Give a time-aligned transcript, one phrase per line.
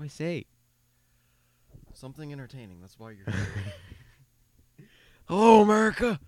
[0.00, 0.46] do I say?
[1.92, 2.80] Something entertaining.
[2.80, 4.86] That's why you're here.
[5.28, 6.18] Hello, America.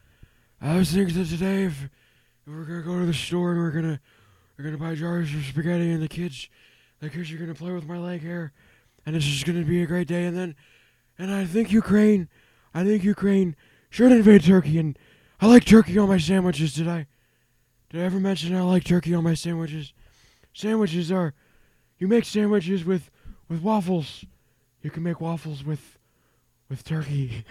[0.60, 3.70] I was thinking that today if, if we're gonna go to the store and we're
[3.70, 4.00] gonna
[4.56, 6.48] we're gonna buy jars of spaghetti and the kids
[7.00, 8.52] the kids are gonna play with my leg hair
[9.06, 10.54] and it's just gonna be a great day and then
[11.18, 12.28] and I think Ukraine
[12.74, 13.56] I think Ukraine
[13.90, 14.98] should invade Turkey and
[15.40, 16.74] I like turkey on my sandwiches.
[16.74, 17.06] Did I
[17.90, 19.94] did I ever mention I like turkey on my sandwiches?
[20.52, 21.34] Sandwiches are
[21.98, 23.10] you make sandwiches with
[23.52, 24.24] with waffles.
[24.80, 25.98] You can make waffles with
[26.70, 27.44] with turkey.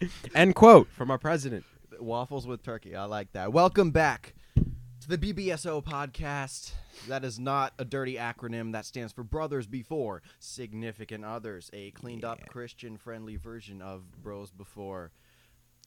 [0.34, 1.64] End quote from our president.
[1.98, 2.94] Waffles with turkey.
[2.94, 3.50] I like that.
[3.50, 6.72] Welcome back to the BBSO podcast.
[7.08, 8.72] That is not a dirty acronym.
[8.72, 12.46] That stands for Brothers Before Significant Others, a cleaned up Yeah.
[12.48, 15.12] Christian friendly version of Bros Before.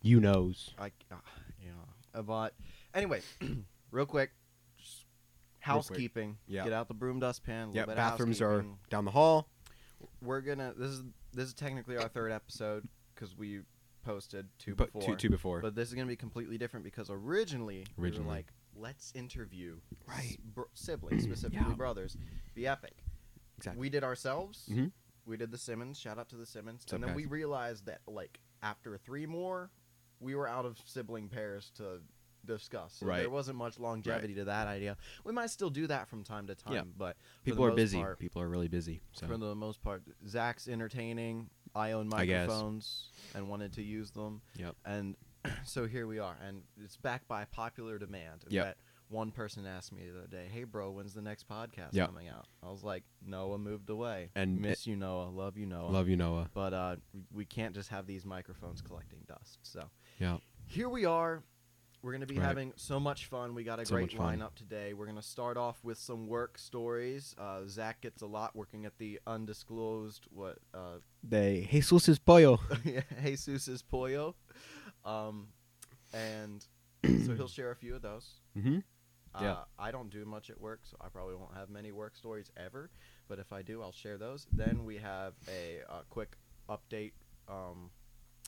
[0.02, 0.72] You knows.
[0.80, 1.18] I, uh,
[1.62, 2.56] you know, uh, but
[2.96, 3.22] anyway,
[3.92, 4.47] real quick, just
[5.68, 6.38] housekeeping.
[6.48, 6.64] Yeah.
[6.64, 7.72] Get out the broom dustpan.
[7.74, 9.48] Yeah, bathrooms are down the hall.
[10.22, 10.74] We're gonna.
[10.78, 11.04] This is
[11.34, 13.62] this is technically our third episode because we
[14.04, 15.02] posted two but before.
[15.12, 15.62] two two before.
[15.62, 18.30] But this is gonna be completely different because originally, we were Originally.
[18.30, 20.38] like, let's interview Right.
[20.54, 21.76] br- siblings, specifically Yeah.
[21.76, 22.16] brothers.
[22.54, 23.04] Be epic.
[23.58, 23.80] exactly.
[23.82, 24.70] We did ourselves.
[24.72, 24.92] Mhm.
[25.26, 26.00] We did the Simmons.
[26.00, 26.82] Shout out to the Simmons.
[26.84, 27.16] What's up, and then guys?
[27.18, 29.72] we realized that like after three more,
[30.20, 32.02] we were out of sibling pairs to
[32.46, 32.94] discuss.
[33.00, 33.20] So Right.
[33.20, 34.98] There wasn't much longevity to that idea.
[35.24, 36.82] We might still do that from time to time, Yeah.
[36.98, 37.98] but People are busy.
[38.00, 39.02] part- People are really busy.
[39.12, 41.50] So for the most part, Zach's entertaining.
[41.76, 44.42] I own I microphones and wanted to use them.
[44.56, 44.76] Yep.
[44.86, 45.16] And
[45.66, 48.46] so here we are, and it's backed by popular demand.
[48.48, 48.66] Yep.
[48.66, 48.78] That
[49.10, 52.08] one person asked me the other day, "Hey, bro, when's the next podcast Yep.
[52.08, 55.30] coming out?" I was like, "Noah moved away, And miss you, Noah.
[55.30, 55.90] Love you, Noah.
[55.90, 56.50] love you, Noah.
[56.54, 56.96] But uh,
[57.32, 59.60] we can't just have these microphones collecting dust.
[59.62, 60.38] So Yeah.
[60.66, 61.44] here we are.
[62.02, 62.46] We're going to be Right.
[62.46, 63.56] having so much fun.
[63.56, 64.40] We got a So great much fun.
[64.40, 64.94] lineup today.
[64.94, 67.36] We're going to start off with some work stories.
[67.38, 72.60] Uh, Zach gets a lot working at the undisclosed what uh, De Jesus is pollo.
[73.24, 74.36] Jesus's Pollo,
[75.06, 75.48] um,
[76.14, 76.66] and
[77.26, 78.36] so he'll share a few of those.
[78.58, 78.80] mm-hmm.
[79.36, 79.58] Uh, Yeah.
[79.78, 82.90] I don't do much at work, so I probably won't have many work stories ever.
[83.28, 84.48] But if I do, I'll share those.
[84.54, 86.38] Then we have a, uh quick
[86.70, 87.12] update
[87.50, 87.90] um,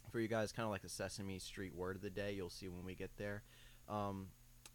[0.09, 2.33] for you guys, kind of like the Sesame Street word of the day.
[2.33, 3.43] You'll see when we get there.
[3.87, 4.27] Um,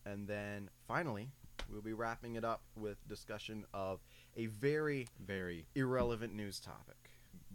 [0.06, 1.30] and then finally,
[1.70, 4.00] we'll be wrapping it up with discussion of
[4.36, 6.96] a very Very, irrelevant news topic.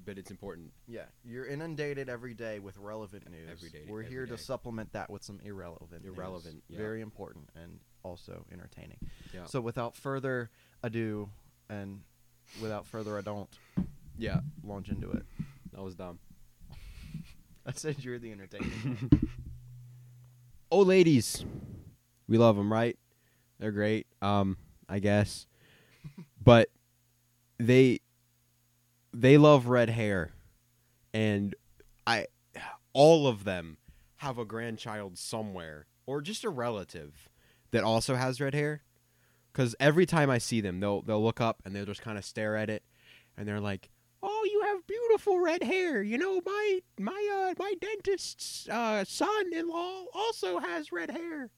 [0.06, 0.72] but it's important.
[0.88, 3.50] Yeah, you're inundated every day with relevant news.
[3.51, 6.03] Every day- We're every here to supplement that with some irrelevant.
[6.06, 6.16] news.
[6.16, 6.78] Irrelevant, yeah.
[6.78, 8.97] Very important and also entertaining.
[9.34, 9.46] Yeah.
[9.46, 10.50] So without further
[10.81, 11.29] ado,
[11.69, 12.01] and
[12.61, 13.47] without further ado,
[14.17, 15.25] Yeah, launch into it.
[15.73, 16.17] that was dumb.
[17.69, 18.72] I said you're the entertainer.
[20.72, 21.46] oh, ladies,
[22.28, 22.97] we love them, right?
[23.59, 24.07] They're great.
[24.24, 24.57] Um,
[24.90, 25.46] I guess,
[26.44, 26.69] but
[27.59, 28.00] they
[29.13, 30.31] they love red hair,
[31.13, 31.53] and
[32.08, 32.25] I
[32.94, 33.78] all of them
[34.16, 37.29] have a grandchild somewhere or just a relative
[37.69, 38.81] that also has red hair.
[39.53, 42.25] Because every time I see them, they'll they'll look up and they'll just kind of
[42.25, 42.81] stare at it,
[43.38, 43.91] and they're like,
[44.22, 46.02] "Oh, you have beautiful red hair.
[46.02, 51.50] You know, my my uh my dentist's uh, son-in-law also has red hair,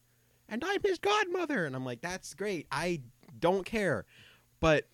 [0.50, 2.68] and I'm his godmother." And I'm like, "That's great.
[2.72, 3.02] I
[3.40, 4.06] don't care,"
[4.60, 4.86] but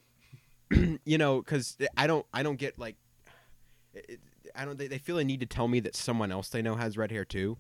[1.06, 2.96] you know, because I don't I don't get like,
[4.56, 6.76] I don't they, they feel a need to tell me that someone else they know
[6.76, 7.58] has red hair too,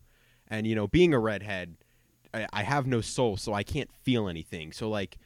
[0.47, 1.75] and you know, being a redhead,
[2.33, 4.71] I, I have no soul, so I can't feel anything.
[4.71, 5.17] So like,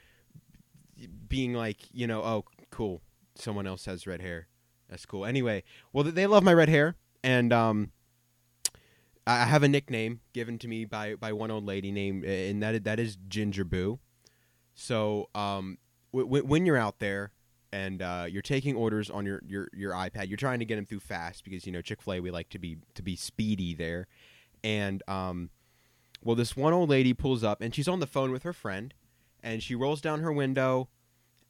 [1.28, 3.02] being like, you know, oh, cool,
[3.36, 4.47] someone else has red hair.
[4.91, 5.25] That's cool.
[5.25, 5.63] Anyway,
[5.94, 7.91] well, they love my red hair, and um,
[9.25, 12.84] I have a nickname given to me by by one old lady named, and that
[12.84, 14.00] that is Ginger Boo.
[14.75, 15.78] So, um,
[16.13, 17.31] w- when you're out there
[17.72, 20.85] and uh, you're taking orders on your, your your iPad, you're trying to get them
[20.85, 23.73] through fast because you know Chick Fil A we like to be to be speedy
[23.73, 24.08] there,
[24.66, 25.52] and um,
[26.22, 28.94] well, this one old lady pulls up and she's on the phone with her friend,
[29.41, 30.90] and she rolls down her window,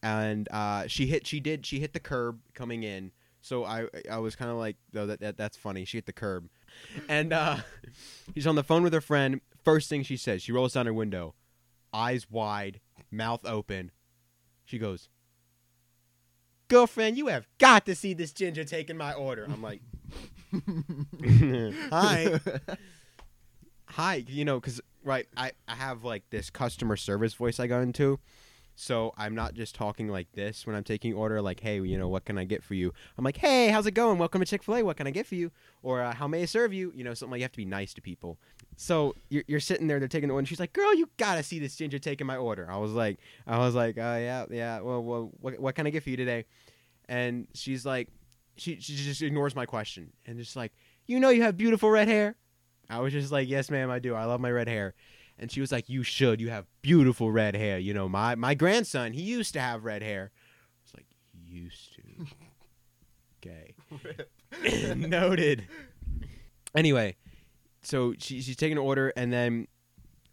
[0.03, 3.11] and uh, she hit she did she hit the curb coming in.
[3.41, 5.83] So I I was kind of like, though that, that that's funny.
[5.83, 6.47] She hit the curb,
[7.09, 7.57] and uh,
[8.33, 9.41] she's on the phone with her friend.
[9.63, 11.35] First thing she says, she rolls down her window,
[11.93, 12.79] eyes wide,
[13.09, 13.91] mouth open.
[14.63, 15.09] She goes,
[16.67, 19.81] "Girlfriend, you have got to see this ginger taking my order." I'm like,
[21.91, 22.39] "Hi."
[23.91, 27.81] hi you know because right I, I have like this customer service voice i go
[27.81, 28.19] into
[28.81, 32.07] So I'm not just talking like this when I'm taking order, like, hey, you know,
[32.07, 32.91] what can I get for you?
[33.15, 34.17] I'm like, hey, how's it going?
[34.17, 34.83] Welcome to Chick fil A.
[34.83, 35.51] What can I get for you?
[35.83, 36.91] Or uh, how may I serve you?
[36.95, 38.39] You know, something like you have to be nice to people.
[38.77, 41.43] So you're, you're sitting there, they're taking the order, and she's like, girl, you gotta
[41.43, 42.67] see this ginger taking my order.
[42.71, 45.91] I was like, I was like, oh, yeah, yeah, well, well what, what can I
[45.91, 46.45] get for you today?
[47.07, 48.09] And she's like,
[48.57, 50.73] she, she just ignores my question and just like,
[51.05, 52.35] you know, you have beautiful red hair.
[52.89, 54.15] I was just like, yes, ma'am, I do.
[54.15, 54.95] I love my red hair.
[55.41, 56.39] And she was like, you should.
[56.39, 57.79] You have beautiful red hair.
[57.79, 60.31] You know, my my grandson, he used to have red hair.
[60.31, 62.01] I was like, used to.
[63.43, 63.73] Okay.
[64.95, 65.65] Noted.
[66.75, 67.15] Anyway,
[67.81, 69.67] so she, she's taking an order, and then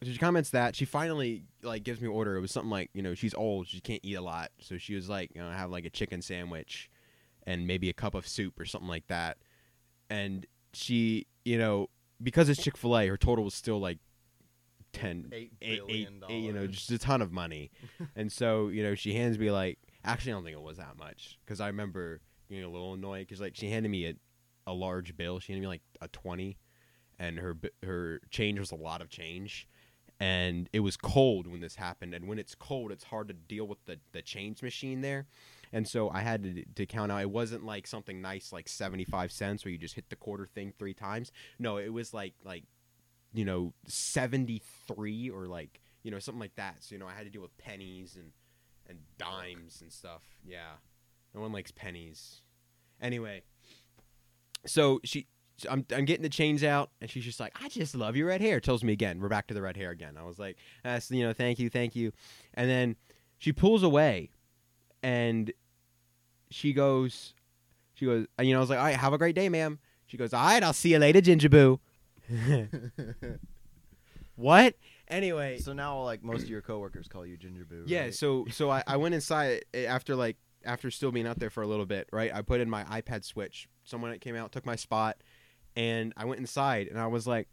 [0.03, 2.37] she comments that she finally like gives me an order.
[2.37, 4.95] It was something like you know she's old, she can't eat a lot, so she
[4.95, 6.91] was like you know have like a chicken sandwich,
[7.47, 9.39] and maybe a cup of soup or something like that.
[10.11, 11.89] And she you know
[12.23, 13.99] because it's Chick Fil A, her total was still like
[14.93, 17.71] ten Eight eight, eight, eight, you know, just a ton of money.
[18.17, 20.97] and so, you know, she hands me like, actually, I don't think it was that
[20.99, 24.15] much because I remember getting a little annoyed because like she handed me a,
[24.67, 25.41] a large bill.
[25.41, 26.59] She handed me like a twenty,
[27.19, 29.69] and her her change was a lot of change,
[30.21, 32.15] and it was cold when this happened.
[32.15, 35.27] And when it's cold, it's hard to deal with the the change machine there.
[35.71, 37.21] And so I had to, to count out.
[37.21, 40.47] It wasn't like something nice like seventy five cents where you just hit the quarter
[40.47, 41.31] thing three times.
[41.59, 42.65] No, it was like like
[43.33, 46.77] you know 73 or like you know something like that.
[46.81, 48.33] So you know i had to deal with pennies and
[48.89, 50.23] and dimes and stuff.
[50.45, 50.77] Yeah.
[51.35, 52.41] No one likes pennies.
[53.01, 53.43] Anyway
[54.67, 55.27] so she
[55.69, 58.41] I'm, I'm getting the chains out and she's just like i just love your red
[58.41, 58.61] hair.
[58.61, 60.17] Tells me again we're back to the red hair again.
[60.19, 62.13] I was like that's you know thank you thank you.
[62.55, 62.97] And then
[63.39, 64.31] she pulls away
[65.03, 65.53] and
[66.51, 67.35] she goes
[67.95, 69.79] she goes you know i was like all right have a great day ma'am.
[70.07, 71.81] She goes all right i'll see you later ginger boo
[74.37, 74.75] what?
[75.09, 77.85] Anyway, so now, like most of your coworkers call you Ginger Boo.
[77.87, 78.03] yeah.
[78.03, 78.15] right?
[78.15, 81.63] So so I, I went inside eh, after like after still being out there for
[81.63, 82.35] a little bit, right?
[82.35, 83.69] I put in my iPad switch.
[83.85, 85.17] Someone that came out took my spot,
[85.77, 87.49] and I went inside and I was like,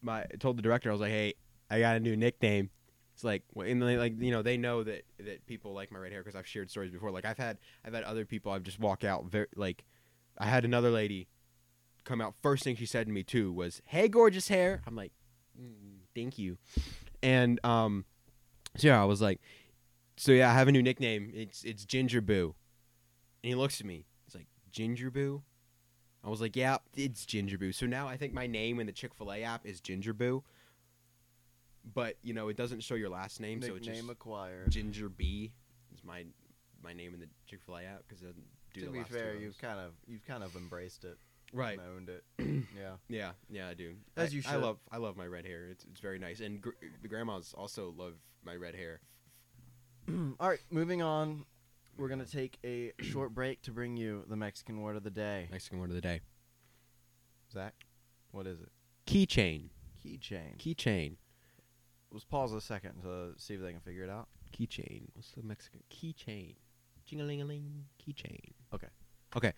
[0.00, 1.34] my I told the director I was like, hey,
[1.70, 2.70] I got a new nickname.
[3.14, 5.98] It's like, well, and they, like you know, they know that that people like my
[5.98, 7.10] red hair because I've shared stories before.
[7.10, 9.84] Like I've had I've had other people I've just walk out very like,
[10.38, 11.28] I had another lady
[12.06, 12.34] come out.
[12.42, 15.12] First thing she said to me too was, "Hey, gorgeous hair." I'm like,
[15.60, 16.56] mm, "Thank you,"
[17.22, 18.06] and um,
[18.76, 19.40] so yeah, I was like,
[20.16, 21.30] "So yeah, I have a new nickname.
[21.34, 22.54] It's it's Ginger Boo,"
[23.42, 24.06] and he looks at me.
[24.24, 25.42] He's like, "Ginger Boo."
[26.24, 28.92] I was like, "Yeah, it's Ginger Boo." So now I think my name in the
[28.92, 30.42] Chick Fil A app is Ginger Boo,
[31.94, 34.70] but you know it doesn't show your last name, so it's just acquired.
[34.70, 35.52] Ginger B
[35.94, 36.24] is my
[36.82, 38.44] my name in the Chick Fil A app because it doesn't
[38.74, 41.18] do to the be last fair, you've kind of you've kind of embraced it,
[41.52, 41.78] right.
[41.78, 42.24] and owned it.
[42.76, 42.96] yeah.
[43.08, 43.94] Yeah, yeah, I do.
[44.16, 45.68] As I, you I love I love my red hair.
[45.70, 46.70] It's it's very nice, and gr-
[47.02, 48.14] the grandmas also love
[48.44, 49.00] my red hair.
[50.40, 51.44] All right, moving on.
[51.96, 55.48] We're gonna take a short break to bring you the Mexican word of the day.
[55.50, 56.20] Mexican word of the day:
[57.52, 57.74] Zach,
[58.32, 58.68] what is it?
[59.06, 59.68] keychain.
[60.04, 60.58] Keychain.
[60.58, 61.16] Keychain.
[62.10, 64.28] Let's pause a second to see if they can figure it out.
[64.56, 65.02] Keychain.
[65.14, 66.54] What's the Mexican keychain?
[67.06, 67.84] Jing-a-ling-a-ling.
[68.04, 68.52] Keychain.
[68.74, 68.88] Okay.
[69.36, 69.52] Okay.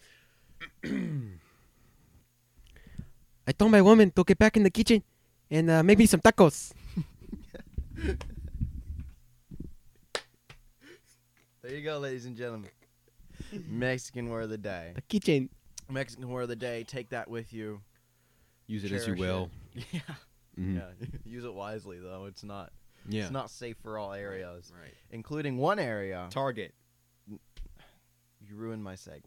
[3.48, 5.02] I told my woman to get back in the kitchen
[5.50, 6.72] and uh, make me some tacos.
[11.62, 12.70] There you go, ladies and gentlemen.
[13.68, 14.92] Mexican word of the day.
[14.94, 15.48] The keychain.
[15.90, 16.84] Mexican word of the day.
[16.84, 17.80] Take that with you.
[18.68, 19.50] Use it as you will.
[19.74, 19.84] it.
[19.92, 20.00] Yeah.
[20.58, 20.76] Mhm.
[20.76, 21.06] Yeah.
[21.24, 22.24] Use it wisely though.
[22.26, 22.72] It's not.
[23.08, 23.22] Yeah.
[23.22, 24.94] It's not safe for all areas, Right.
[25.10, 26.28] including one area.
[26.30, 26.72] Target.
[28.48, 29.20] You ruined my segue.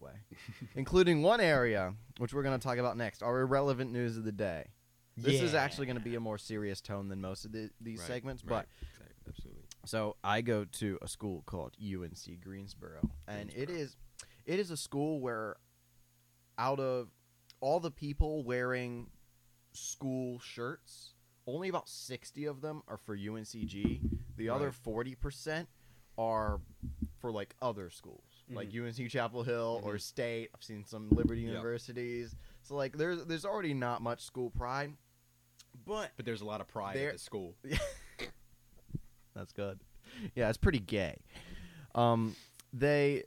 [0.75, 4.31] including one area, which we're going to talk about next, our irrelevant news of the
[4.31, 4.67] day.
[5.17, 7.99] This is actually going to be a more serious tone than most of the, these
[7.99, 8.65] Right, segments, right.
[8.65, 9.63] but Exact- absolutely.
[9.85, 13.75] so I go to a school called UNC Greensboro, and it Greensboro.
[13.75, 13.95] is
[14.45, 15.57] it is a school where
[16.57, 17.09] out of
[17.59, 19.11] all the people wearing
[19.73, 21.13] school shirts,
[21.45, 23.99] only about 60 of them are for UNCG.
[24.37, 25.17] The other Right.
[25.21, 25.67] 40%
[26.17, 26.59] are
[27.19, 30.01] for like other schools, like UNC Chapel Hill or Mhm.
[30.01, 30.49] State.
[30.55, 31.51] I've seen some Liberty Yep.
[31.51, 32.35] universities.
[32.63, 34.95] So like there's there's already not much school pride.
[35.85, 37.55] But But there's a lot of pride at the school.
[39.33, 39.79] That's good.
[40.35, 41.17] Yeah, it's pretty gay.
[41.95, 42.35] Um,
[42.73, 43.23] they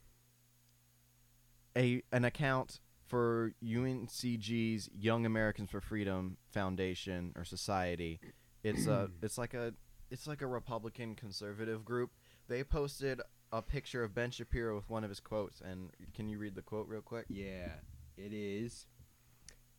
[1.76, 8.20] a an account for UNCG's Young Americans for Freedom Foundation or Society.
[8.62, 9.74] It's a it's like a
[10.10, 12.10] it's like a Republican conservative group.
[12.48, 13.20] They posted
[13.54, 16.62] a picture of Ben Shapiro with one of his quotes, and can you read the
[16.62, 17.26] quote real quick?
[17.28, 17.68] Yeah,
[18.16, 18.86] it is.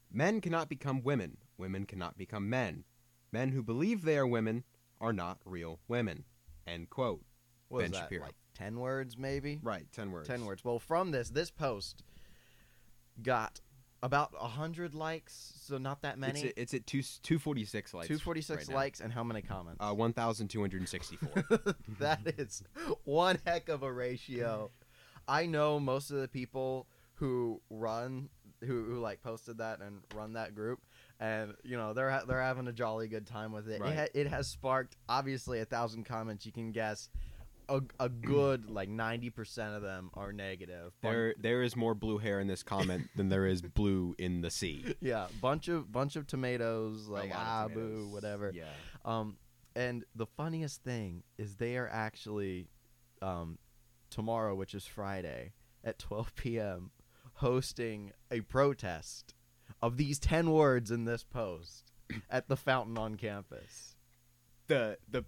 [0.09, 1.37] Men cannot become women.
[1.57, 2.85] Women cannot become men.
[3.33, 4.63] Men who believe they are women
[5.01, 6.23] are not real women.
[6.65, 7.21] End quote.
[7.67, 8.23] what Ben that, Shapiro.
[8.23, 9.59] like ten words maybe.
[9.61, 10.27] right, ten words.
[10.27, 10.63] Ten words.
[10.63, 12.01] Well, from this, this post
[13.21, 13.59] got
[14.05, 16.47] about hundred likes, so not that It's many.
[16.49, 18.07] at, it's at two two forty six likes.
[18.07, 18.75] Two forty six right now.
[18.75, 19.77] likes, and how many comments?
[19.79, 21.43] Uh, one thousand two hundred and sixty four.
[21.99, 22.63] that is
[23.03, 24.71] one heck of a ratio.
[25.27, 28.29] I know most of the people who run,
[28.61, 30.79] who, who like posted that and run that group,
[31.19, 33.81] and you know they're ha- they're having a jolly good time with it.
[33.81, 33.91] Right.
[33.91, 36.45] It, ha- it has sparked obviously a thousand comments.
[36.45, 37.09] You can guess
[37.69, 40.93] a, a good like ninety percent of them are negative.
[41.01, 44.41] Bun- there there is more blue hair in this comment than there is blue in
[44.41, 44.95] the sea.
[45.01, 48.51] yeah, bunch of bunch of tomatoes, like A lot ah of boo, whatever.
[48.53, 48.65] Yeah.
[49.03, 49.37] Um,
[49.75, 52.69] and the funniest thing is they are actually,
[53.21, 53.57] um,
[54.09, 55.51] tomorrow, which is Friday
[55.83, 56.91] at 12 p.m.,
[57.35, 59.33] hosting a protest
[59.81, 61.91] of these 10 words in this post
[62.29, 63.95] at the fountain on campus.
[64.67, 65.25] The the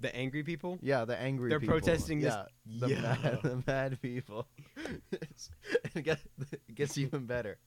[0.00, 0.78] the angry people.
[0.82, 1.78] Yeah, the angry They're people.
[1.78, 2.44] protesting this- Yeah,
[2.80, 3.00] the, Yeah.
[3.00, 4.46] Mad, the mad people.
[5.94, 6.22] It, gets,
[6.52, 7.58] it gets even better.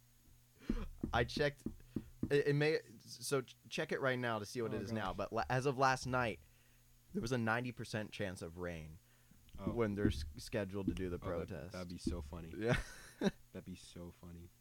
[1.13, 1.63] I checked.
[2.29, 4.91] It, it may so ch- check it right now to see what Oh, it is
[4.93, 5.07] now.
[5.07, 5.15] gosh.
[5.17, 6.39] But la- as of last night,
[7.13, 8.98] there was a ninety percent chance of rain
[9.59, 9.71] Oh.
[9.71, 11.71] when they're s- scheduled to do the Oh, that- protest.
[11.71, 12.53] that'd be so funny.
[12.57, 12.75] yeah,
[13.53, 14.51] That'd be so funny.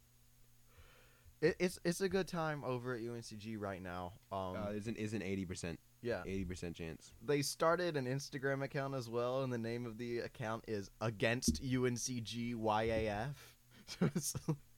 [1.43, 4.15] it, it's it's a good time over at UNCG right now.
[4.33, 7.13] Um, uh, isn't isn't eighty percent yeah, eighty percent chance.
[7.25, 11.63] they started an Instagram account as well, and the name of the account is Against
[11.63, 13.35] UNCG YAF.
[13.87, 14.35] So it's,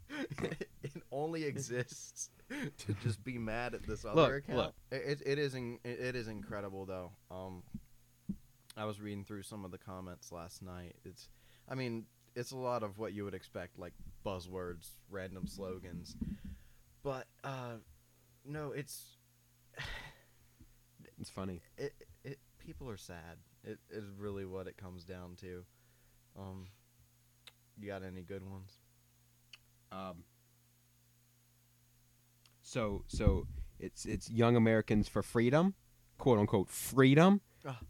[0.84, 4.56] it only exists to just be mad at this other Look, account.
[4.58, 4.74] look.
[4.92, 7.10] It, it, it is in, it, it is incredible though.
[7.28, 7.64] Um,
[8.76, 10.94] I was reading through some of the comments last night.
[11.04, 11.28] It's,
[11.68, 12.04] I mean,
[12.36, 16.14] it's a lot of what you would expect, like buzzwords, random slogans,
[17.02, 17.78] but uh,
[18.44, 19.16] no, it's
[21.30, 21.60] It's funny.
[21.78, 21.92] it,
[22.25, 23.38] it people are sad.
[23.62, 25.62] It is really what it comes down to.
[26.37, 26.66] Um,
[27.78, 28.72] you got any good ones?
[29.92, 30.25] Um.
[32.62, 33.46] So so
[33.78, 35.75] it's it's young Americans for freedom,
[36.18, 37.40] quote unquote freedom.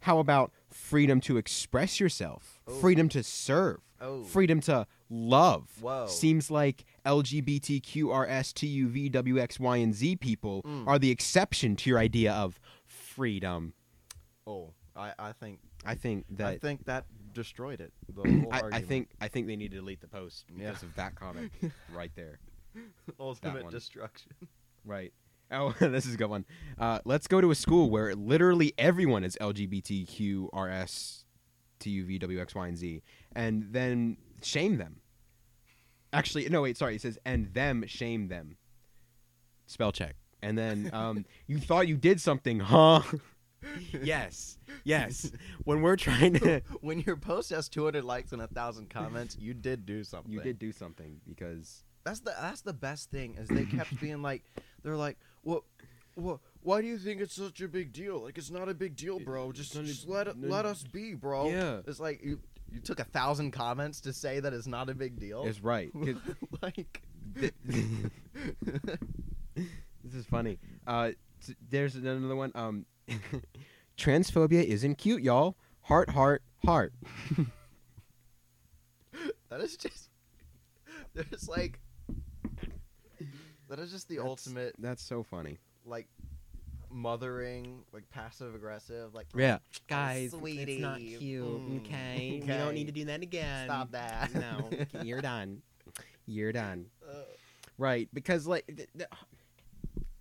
[0.01, 2.73] How about freedom to express yourself, Oh.
[2.73, 5.69] freedom to serve, Oh, freedom to love?
[5.79, 6.07] Whoa.
[6.07, 10.87] Seems like LGBTQRS TUV and Z people Mm.
[10.87, 12.59] are the exception to your idea of
[13.15, 13.73] freedom.
[14.47, 17.93] oh, I, I think I think that I think that destroyed it.
[18.13, 20.67] The whole I, I think I think they need to delete the post Yeah.
[20.69, 21.51] because of that comment
[21.93, 22.39] right there.
[23.19, 24.31] ultimate destruction.
[24.85, 25.13] Right.
[25.51, 26.45] Oh, this is a good one.
[26.79, 31.23] Uh, let's go to a school where literally everyone is LGBTQRS,
[31.79, 33.03] TUV, and Z,
[33.35, 35.01] and then shame them.
[36.13, 36.95] Actually, no, wait, sorry.
[36.95, 38.57] It says, and them shame them.
[39.67, 40.15] Spell check.
[40.41, 43.01] And then um, you thought you did something, huh?
[44.03, 45.31] yes, yes.
[45.63, 49.53] When we're trying to, when your post has 200 likes and a thousand comments, you
[49.53, 50.31] did do something.
[50.31, 54.21] you did do something because That's the that's the best thing is they kept being
[54.21, 54.43] like,
[54.83, 55.63] they're like, what,
[56.15, 58.23] what, why do you think it's such a big deal?
[58.23, 59.51] Like it's not a big deal, bro.
[59.51, 61.49] Just, just let it, let us be, bro.
[61.49, 61.81] Yeah.
[61.85, 62.39] It's like you
[62.71, 65.43] you took a thousand comments to say that it's not a big deal.
[65.45, 65.91] it's right.
[66.61, 67.01] like,
[70.11, 70.57] this is funny.
[70.85, 71.11] Uh,
[71.45, 72.51] t- there's another one.
[72.55, 72.85] Um,
[73.97, 75.55] transphobia isn't cute, y'all.
[75.81, 76.93] Heart, heart, heart.
[79.49, 80.09] that is just
[81.13, 81.79] there's like
[83.69, 85.57] that is just the That's- ultimate That's so funny.
[85.85, 86.07] like
[86.93, 89.59] mothering, like passive aggressive, like Yeah.
[89.87, 92.39] Guys, it's not cute, okay?
[92.41, 93.65] We don't need to do that again.
[93.67, 94.33] stop that.
[94.35, 94.69] No,
[95.03, 95.61] you're done.
[96.25, 96.87] You're done.
[97.07, 97.13] Uh,
[97.77, 99.09] Right, because like, th- th-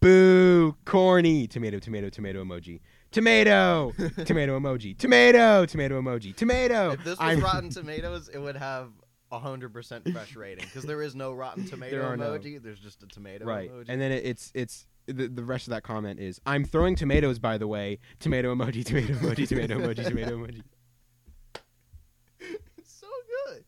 [0.01, 1.47] boo, corny.
[1.47, 2.81] Tomato, tomato, tomato emoji.
[3.11, 3.93] Tomato,
[4.25, 4.97] tomato emoji.
[4.97, 6.35] Tomato, tomato emoji.
[6.37, 6.91] Tomato.
[6.93, 8.91] if this was I'm- Rotten Tomatoes, it would have
[9.33, 12.31] a hundred percent fresh rating because there is no Rotten Tomato There are no.
[12.39, 12.63] emoji.
[12.63, 13.87] There's just a tomato right, emoji.
[13.89, 17.39] and then it, it's it's the, the rest of that comment is I'm throwing tomatoes
[17.39, 17.99] by the way.
[18.19, 18.85] Tomato emoji.
[18.85, 19.49] Tomato emoji.
[19.49, 20.05] Tomato emoji.
[20.09, 20.63] Tomato emoji.
[22.77, 23.07] it's so
[23.47, 23.65] good.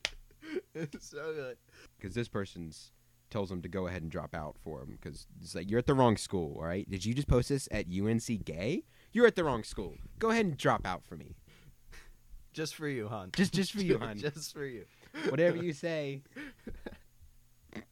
[0.74, 1.56] It's so good.
[1.98, 2.90] because this person's
[3.32, 5.86] tells them to go ahead and drop out for him because it's like you're at
[5.86, 9.34] the wrong school all right did you just post this at unc gay you're at
[9.34, 11.34] the wrong school go ahead and drop out for me
[12.52, 13.30] Just for you, hon.
[13.34, 14.84] just just for you hon just for you.
[15.30, 16.22] whatever you say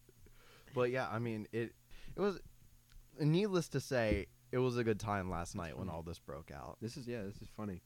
[0.75, 1.73] But yeah, I mean it.
[2.17, 2.39] It was
[3.19, 6.77] needless to say, it was a good time last night when all this broke out.
[6.81, 7.83] this is yeah this is funny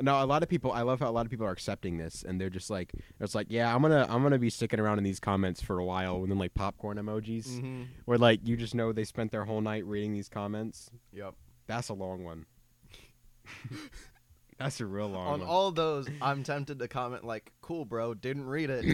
[0.00, 2.22] no a lot of people i love how a lot of people are accepting this
[2.22, 5.04] and they're just like it's like yeah i'm gonna i'm gonna be sticking around in
[5.04, 7.82] these comments for a while and then like popcorn emojis Mm-hmm.
[8.06, 11.34] where like you just know they spent their whole night reading these comments Yep.
[11.66, 12.46] that's a long one
[14.58, 15.48] That's a real long On one.
[15.48, 18.84] all those, I'm tempted to comment like, "Cool, bro, didn't read it."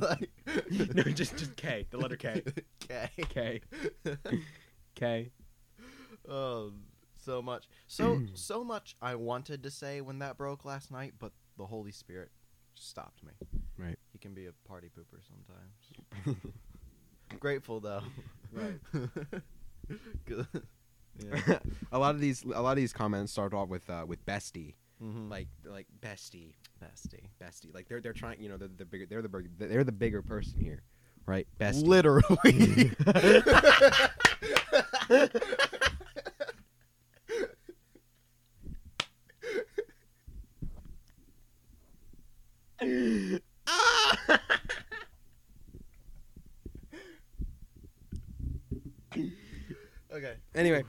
[0.00, 0.30] Like-
[0.70, 2.42] no, just just K, the letter K.
[2.88, 3.10] K.
[3.28, 3.60] K.
[4.94, 5.30] K.
[6.26, 6.72] Oh,
[7.24, 7.68] so much.
[7.86, 11.92] So so much I wanted to say when that broke last night, but the Holy
[11.92, 12.30] Spirit
[12.74, 13.32] stopped me.
[13.78, 13.98] Right.
[14.12, 15.20] He can be a party pooper
[16.24, 16.36] sometimes.
[17.40, 18.02] Grateful though.
[18.52, 18.78] Right.
[20.26, 20.46] Good.
[21.18, 21.58] Yeah.
[21.92, 24.74] a lot of these a lot of these comments start off with uh, with bestie,
[25.02, 25.30] Mhm.
[25.30, 27.28] like like bestie, bestie.
[27.40, 27.72] bestie.
[27.74, 30.22] Like they're they're trying, you know, they're the bigger they're the bigger, they're the bigger
[30.22, 30.82] person here,
[31.26, 31.46] right?
[31.60, 31.86] Bestie.
[31.86, 32.92] Literally.
[50.12, 50.34] okay.
[50.54, 50.84] Anyway,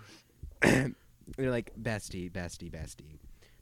[0.62, 1.72] they're like
[2.04, 3.20] bestie, bestie, bestie.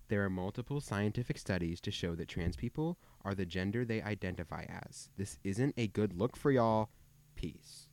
[0.08, 4.66] There are multiple scientific studies to show that trans people are the gender they identify
[4.68, 5.10] as.
[5.18, 6.90] This isn't a good look for y'all.
[7.36, 7.88] Peace.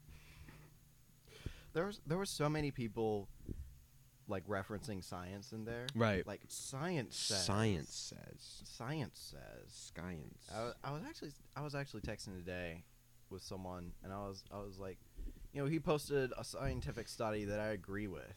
[1.75, 3.29] There was there were so many people
[4.27, 5.87] like referencing science in there.
[5.95, 6.27] Right.
[6.27, 7.45] Like science says.
[7.45, 8.63] Science says.
[8.65, 9.93] Science says.
[9.95, 10.51] Science.
[10.55, 12.85] I was, I was actually I was actually texting today
[13.31, 14.99] with someone, and I was I was like,
[15.53, 18.35] you know, he posted a scientific study that I agree with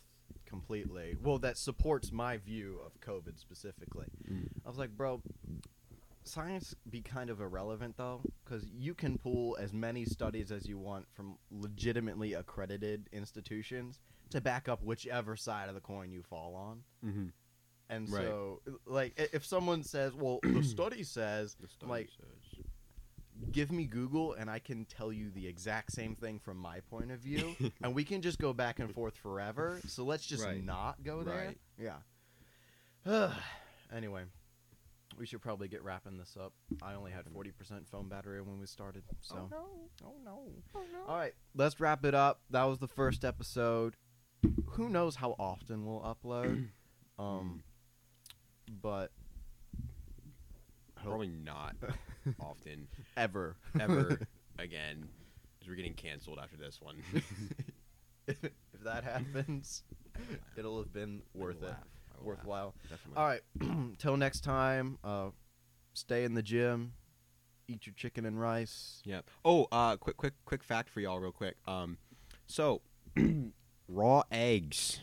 [0.51, 1.15] completely.
[1.23, 4.05] Well, that supports my view of COVID specifically.
[4.31, 4.47] Mm.
[4.65, 5.21] I was like, bro,
[6.23, 10.77] science be kind of irrelevant though, because you can pull as many studies as you
[10.77, 16.55] want from legitimately accredited institutions to back up whichever side of the coin you fall
[16.55, 16.83] on.
[17.05, 17.25] Mm-hmm.
[17.89, 18.21] And Right.
[18.23, 22.09] so, like, if someone says, "Well, the study says," I'm like,
[23.51, 27.11] give me Google and I can tell you the exact same thing from my point
[27.11, 29.79] of view, and we can just go back and forth forever.
[29.87, 30.63] So let's just Right.
[30.63, 31.35] not go there.
[31.47, 31.57] Right.
[31.77, 31.97] Yeah.
[33.95, 34.23] anyway,
[35.17, 36.53] we should probably get wrapping this up.
[36.81, 39.47] I only had forty percent phone battery when we started, so.
[39.51, 39.65] no.
[40.05, 40.43] Oh no.
[40.75, 40.99] Oh no!
[41.07, 42.41] All right, let's wrap it up.
[42.49, 43.95] That was the first episode.
[44.71, 46.67] Who knows how often we'll upload?
[47.19, 47.61] Um,
[48.81, 49.11] but hope
[51.09, 51.75] Probably not
[52.39, 54.19] often ever, ever
[54.59, 55.07] again.
[55.53, 56.95] Because we're getting canceled after this one.
[58.27, 58.37] if,
[58.83, 59.83] that happens,
[60.57, 61.75] it'll have been worth it, laugh.
[61.75, 62.37] I will laugh.
[62.37, 62.75] worthwhile.
[62.89, 63.17] Definitely.
[63.17, 64.97] All right, till next time.
[65.03, 65.29] Uh,
[65.93, 66.93] stay in the gym,
[67.67, 69.01] eat your chicken and rice.
[69.05, 69.21] Yeah.
[69.43, 71.55] Oh, uh, quick, quick, quick fact for y'all, real quick.
[71.67, 71.97] Um,
[72.45, 72.81] so
[73.87, 75.01] raw eggs,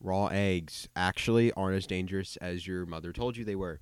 [0.00, 3.80] raw eggs actually aren't as dangerous as your mother told you they were.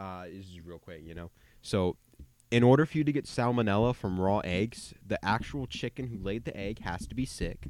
[0.00, 1.30] Uh, this is real quick, you know.
[1.60, 1.96] So,
[2.50, 6.44] in order for you to get salmonella from raw eggs, the actual chicken who laid
[6.44, 7.68] the egg has to be sick,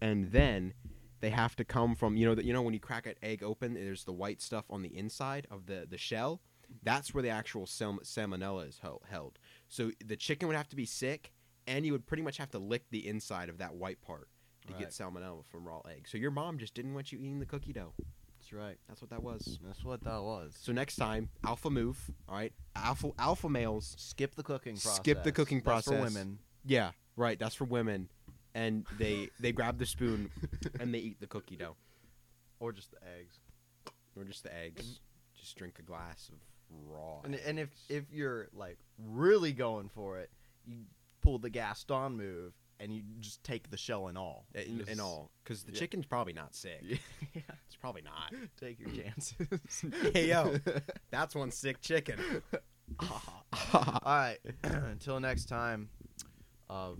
[0.00, 0.72] and then
[1.20, 3.42] they have to come from you know that you know when you crack an egg
[3.42, 6.40] open, there's the white stuff on the inside of the the shell.
[6.82, 9.38] That's where the actual sal- salmonella is hel- held.
[9.68, 11.32] So the chicken would have to be sick,
[11.66, 14.28] and you would pretty much have to lick the inside of that white part
[14.66, 14.80] to Right.
[14.80, 16.10] get salmonella from raw eggs.
[16.10, 17.92] So your mom just didn't want you eating the cookie dough.
[18.44, 18.76] That's right.
[18.88, 19.58] That's what that was.
[19.64, 20.54] That's what that was.
[20.60, 21.98] So next time, alpha move.
[22.28, 23.94] All right, alpha alpha males.
[23.96, 24.96] skip the cooking process.
[24.96, 26.14] Skip the cooking That's for process.
[26.14, 26.38] women.
[26.66, 27.38] Yeah, right.
[27.38, 28.10] That's for women,
[28.54, 30.30] and they they grab the spoon
[30.78, 31.76] and they eat the cookie dough
[32.60, 33.38] or just the eggs.
[34.14, 35.00] or just the eggs.
[35.34, 36.38] Just drink a glass of
[36.86, 37.20] raw.
[37.24, 37.80] And, and if eggs.
[37.88, 40.30] if you're like really going for it,
[40.66, 40.80] you
[41.22, 44.46] pull the Gaston move and you just take the shell and all.
[44.54, 45.78] in, in Just- all, because the yeah.
[45.78, 46.80] chicken's probably not sick.
[46.82, 46.96] Yeah.
[47.66, 48.32] It's probably not.
[48.60, 49.36] Take your chances.
[50.14, 50.56] Hey, yo.
[51.10, 52.18] That's one sick chicken.
[53.00, 54.38] All right.
[54.62, 55.88] Until next time.
[56.70, 56.92] Uh,